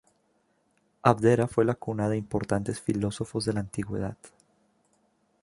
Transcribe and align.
Abdera 1.03 1.47
fue 1.47 1.63
la 1.63 1.75
cuna 1.75 2.09
de 2.09 2.17
importantes 2.17 2.81
filósofos 2.81 3.45
de 3.45 3.53
la 3.53 3.59
Antigüedad. 3.59 4.17